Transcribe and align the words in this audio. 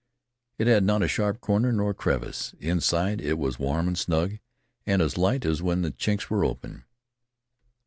It 0.57 0.65
had 0.65 0.83
not 0.83 1.03
a 1.03 1.07
sharp 1.07 1.41
corner 1.41 1.71
nor 1.71 1.91
a 1.91 1.93
crevice. 1.93 2.55
Inside 2.59 3.21
it 3.21 3.37
was 3.37 3.59
warm 3.59 3.87
and 3.87 3.95
snug, 3.95 4.39
and 4.83 4.99
as 4.99 5.15
light 5.15 5.45
as 5.45 5.61
when 5.61 5.83
the 5.83 5.91
chinks 5.91 6.27
were 6.27 6.43
open. 6.43 6.85